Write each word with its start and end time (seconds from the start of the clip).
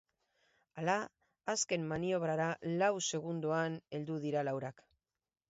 Hala, 0.81 0.95
azken 1.53 1.85
maniobrara 1.91 2.47
lau 2.81 2.91
segundoan 3.11 3.79
heldu 4.01 4.19
dira 4.27 4.45
laurak. 4.51 4.85